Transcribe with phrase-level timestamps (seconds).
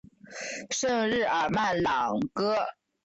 [0.71, 2.55] 圣日尔曼朗戈。